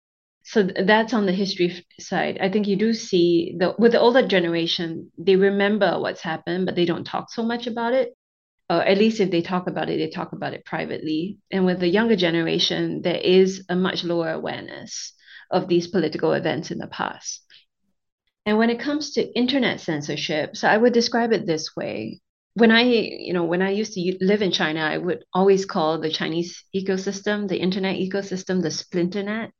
[0.44, 2.38] So that's on the history side.
[2.40, 6.74] I think you do see the with the older generation, they remember what's happened, but
[6.74, 8.14] they don't talk so much about it.
[8.70, 11.38] Or at least if they talk about it, they talk about it privately.
[11.50, 15.14] And with the younger generation, there is a much lower awareness
[15.50, 17.42] of these political events in the past.
[18.44, 22.20] And when it comes to internet censorship, so I would describe it this way.
[22.54, 26.00] When I, you know, when I used to live in China, I would always call
[26.00, 29.50] the Chinese ecosystem, the internet ecosystem, the splinternet.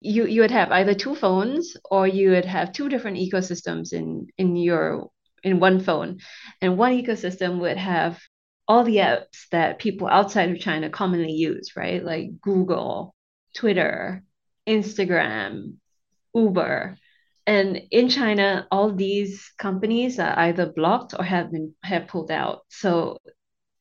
[0.00, 4.26] You you would have either two phones or you would have two different ecosystems in
[4.36, 5.10] in your
[5.44, 6.18] in one phone.
[6.60, 8.20] And one ecosystem would have
[8.72, 12.02] all the apps that people outside of China commonly use, right?
[12.02, 13.14] Like Google,
[13.54, 14.24] Twitter,
[14.66, 15.74] Instagram,
[16.34, 16.96] Uber.
[17.46, 22.60] And in China, all these companies are either blocked or have been have pulled out.
[22.70, 23.18] So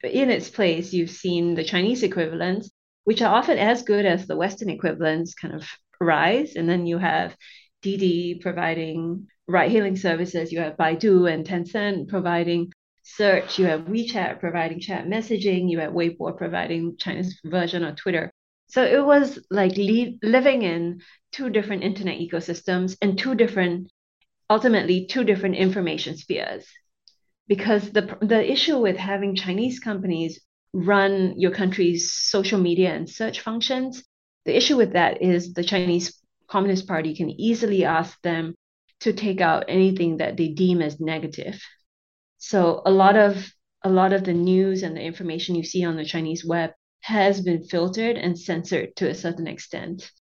[0.04, 2.70] in its place, you've seen the Chinese equivalents,
[3.06, 5.64] which are often as good as the Western equivalents, kind of
[6.02, 6.58] rise.
[6.58, 7.34] And then you have
[7.82, 10.52] Didi providing ride-hailing services.
[10.52, 12.74] You have Baidu and Tencent providing
[13.16, 13.60] search.
[13.60, 15.70] You have WeChat providing chat messaging.
[15.70, 18.32] You have Weibo providing China's version of Twitter.
[18.68, 21.02] So it was like li- living in
[21.32, 23.92] two different internet ecosystems and two different,
[24.50, 26.66] ultimately, two different information spheres.
[27.48, 30.40] Because the, the issue with having Chinese companies
[30.74, 34.04] run your country's social media and search functions,
[34.46, 38.56] the issue with that is the Chinese Communist Party can easily ask them
[39.02, 41.62] to take out anything that they deem as negative.
[42.44, 45.96] So a lot of a lot of the news and the information you see on
[45.96, 46.72] the Chinese web
[47.02, 50.12] has been filtered and censored to a certain extent.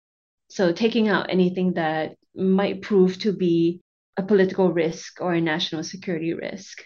[0.49, 3.81] So taking out anything that might prove to be
[4.19, 6.83] a political risk or a national security risk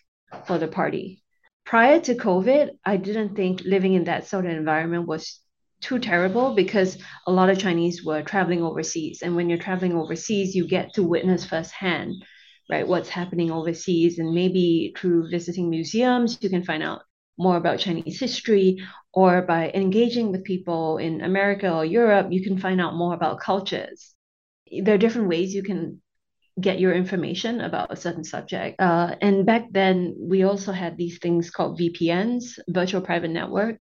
[0.46, 1.24] for the party.
[1.66, 5.40] Prior to COVID, I didn't think living in that sort of environment was
[5.80, 9.22] too terrible because a lot of Chinese were traveling overseas.
[9.22, 12.24] And when you're traveling overseas, you get to witness firsthand,
[12.70, 14.18] right, what's happening overseas.
[14.18, 17.02] And maybe through visiting museums, you can find out
[17.38, 18.78] more about Chinese history,
[19.12, 23.40] or by engaging with people in America or Europe, you can find out more about
[23.40, 24.14] cultures.
[24.70, 26.00] There are different ways you can
[26.60, 28.80] get your information about a certain subject.
[28.80, 33.78] Uh, and back then, we also had these things called VPNs, virtual private network,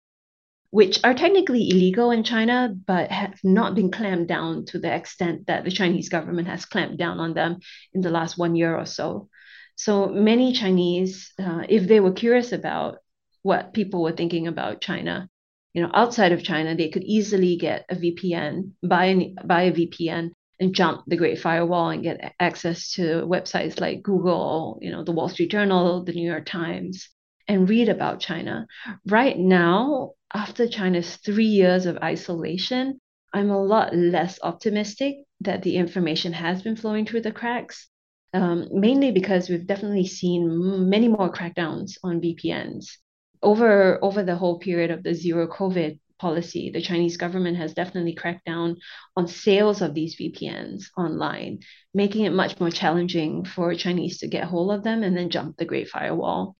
[0.73, 5.47] which are technically illegal in China, but have not been clamped down to the extent
[5.47, 7.59] that the Chinese government has clamped down on them
[7.93, 9.29] in the last one year or so.
[9.77, 12.97] So many Chinese, uh, if they were curious about
[13.43, 15.29] what people were thinking about China.
[15.75, 20.31] You know, outside of China, they could easily get a VPN, buy, buy a VPN,
[20.59, 25.13] and jump the Great Firewall and get access to websites like Google, you know, the
[25.13, 27.11] Wall Street Journal, the New York Times,
[27.47, 28.67] and read about China.
[29.07, 33.01] Right now, after China's three years of isolation,
[33.33, 37.89] I'm a lot less optimistic that the information has been flowing through the cracks.
[38.35, 42.87] Um, mainly because we've definitely seen many more crackdowns on VPNs
[43.43, 48.15] over over the whole period of the zero COVID policy, the Chinese government has definitely
[48.15, 48.77] cracked down
[49.17, 51.59] on sales of these VPNs online,
[51.93, 55.57] making it much more challenging for Chinese to get hold of them and then jump
[55.57, 56.57] the Great Firewall.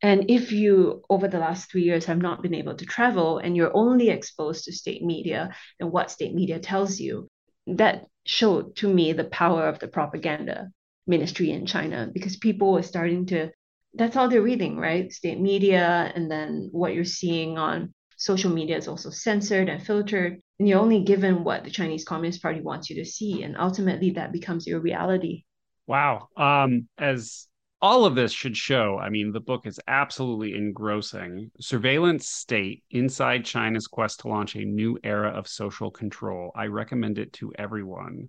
[0.00, 3.56] And if you, over the last three years, have not been able to travel and
[3.56, 7.28] you're only exposed to state media and what state media tells you,
[7.66, 10.68] that showed to me the power of the propaganda
[11.06, 13.50] ministry in China because people were starting to
[13.94, 15.12] that's all they're reading, right?
[15.12, 20.40] State media, and then what you're seeing on social media is also censored and filtered.
[20.58, 23.42] And you're only given what the Chinese Communist Party wants you to see.
[23.42, 25.44] And ultimately, that becomes your reality.
[25.86, 26.28] Wow.
[26.36, 27.47] Um, as
[27.80, 31.50] all of this should show, I mean, the book is absolutely engrossing.
[31.60, 36.50] Surveillance state inside China's quest to launch a new era of social control.
[36.56, 38.28] I recommend it to everyone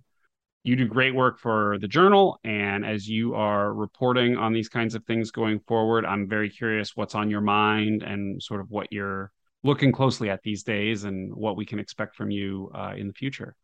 [0.62, 2.38] you do great work for the journal.
[2.44, 6.96] And as you are reporting on these kinds of things going forward, I'm very curious
[6.96, 9.32] what's on your mind and sort of what you're
[9.62, 13.12] looking closely at these days and what we can expect from you uh, in the
[13.14, 13.56] future.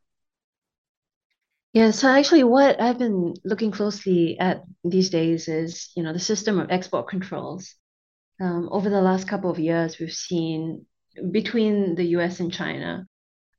[1.76, 6.18] Yeah, so actually, what I've been looking closely at these days is, you know, the
[6.18, 7.74] system of export controls.
[8.40, 10.86] Um, over the last couple of years, we've seen
[11.30, 12.40] between the U.S.
[12.40, 13.06] and China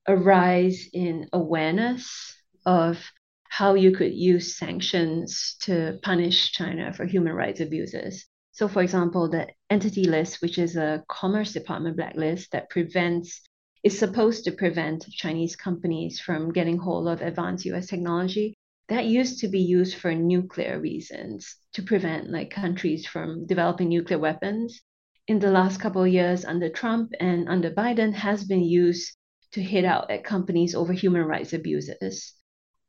[0.07, 2.97] a rise in awareness of
[3.43, 8.26] how you could use sanctions to punish China for human rights abuses.
[8.51, 13.41] So, for example, the entity list, which is a Commerce Department blacklist that prevents
[13.84, 18.53] is supposed to prevent Chinese companies from getting hold of advanced US technology
[18.89, 24.19] that used to be used for nuclear reasons to prevent like countries from developing nuclear
[24.19, 24.82] weapons
[25.28, 29.15] in the last couple of years under Trump and under Biden has been used
[29.51, 32.34] to hit out at companies over human rights abuses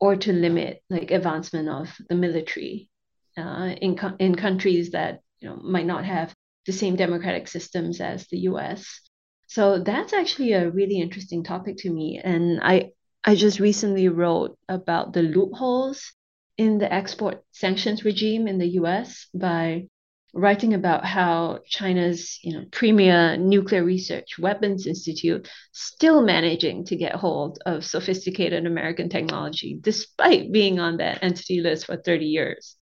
[0.00, 2.88] or to limit like advancement of the military
[3.36, 6.34] uh, in co- in countries that you know might not have
[6.66, 9.00] the same democratic systems as the U.S.
[9.48, 12.92] So that's actually a really interesting topic to me, and I
[13.24, 16.12] I just recently wrote about the loopholes
[16.56, 19.26] in the export sanctions regime in the U.S.
[19.34, 19.88] by
[20.34, 27.14] writing about how China's you know premier nuclear research weapons institute still managing to get
[27.16, 32.77] hold of sophisticated American technology despite being on that entity list for 30 years.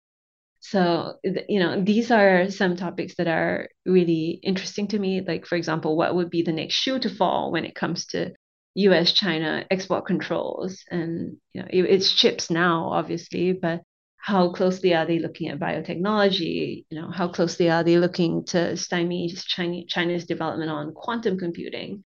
[0.71, 5.57] So you know these are some topics that are really interesting to me like for
[5.57, 8.33] example what would be the next shoe to fall when it comes to
[8.75, 13.83] US China export controls and you know it's chips now obviously but
[14.27, 16.85] how closely are they looking at biotechnology?
[16.91, 22.03] You know, how closely are they looking to stymie China, China's development on quantum computing?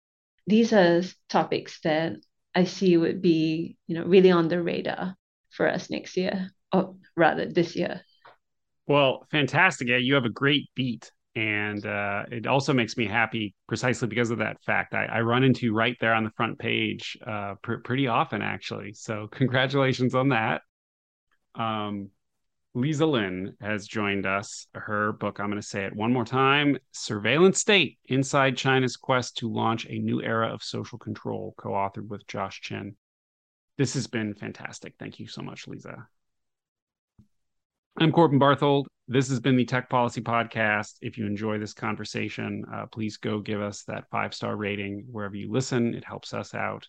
[0.46, 2.16] These are topics that
[2.54, 5.16] I see would be, you know, really on the radar
[5.48, 8.02] for us next year, or rather this year.
[8.90, 9.86] Well, fantastic.
[9.86, 11.12] Yeah, you have a great beat.
[11.36, 14.94] And uh, it also makes me happy precisely because of that fact.
[14.94, 18.94] I, I run into right there on the front page uh, pr- pretty often, actually.
[18.94, 20.62] So, congratulations on that.
[21.54, 22.10] Um,
[22.74, 24.66] Liza Lin has joined us.
[24.74, 29.36] Her book, I'm going to say it one more time Surveillance State Inside China's Quest
[29.36, 32.96] to Launch a New Era of Social Control, co authored with Josh Chin.
[33.78, 34.94] This has been fantastic.
[34.98, 36.08] Thank you so much, Liza.
[38.02, 38.86] I'm Corbin Barthold.
[39.08, 40.94] This has been the Tech Policy Podcast.
[41.02, 45.36] If you enjoy this conversation, uh, please go give us that five star rating wherever
[45.36, 45.92] you listen.
[45.92, 46.88] It helps us out.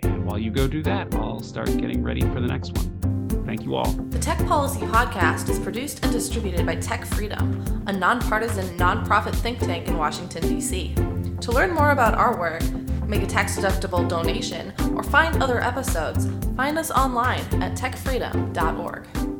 [0.00, 3.44] And while you go do that, I'll start getting ready for the next one.
[3.46, 3.92] Thank you all.
[3.92, 9.60] The Tech Policy Podcast is produced and distributed by Tech Freedom, a nonpartisan nonprofit think
[9.60, 10.96] tank in Washington, D.C.
[11.40, 12.68] To learn more about our work,
[13.06, 16.26] make a tax deductible donation, or find other episodes,
[16.56, 19.31] find us online at techfreedom.org.